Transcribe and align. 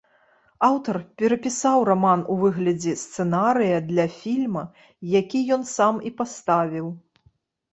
Аўтар 0.67 0.95
перапісаў 1.21 1.83
раман 1.89 2.23
у 2.35 2.37
выглядзе 2.43 2.95
сцэнарыя 3.03 3.77
для 3.91 4.05
фільма, 4.17 4.63
які 5.19 5.39
ён 5.57 5.63
сам 5.77 6.01
і 6.09 6.15
паставіў. 6.23 6.91